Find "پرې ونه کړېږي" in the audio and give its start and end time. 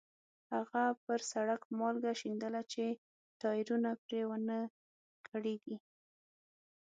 4.03-5.77